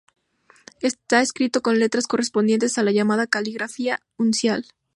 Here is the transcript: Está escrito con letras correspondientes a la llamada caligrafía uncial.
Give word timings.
Está 0.79 1.21
escrito 1.21 1.61
con 1.61 1.77
letras 1.77 2.07
correspondientes 2.07 2.79
a 2.79 2.83
la 2.83 2.91
llamada 2.91 3.27
caligrafía 3.27 3.99
uncial. 4.17 4.65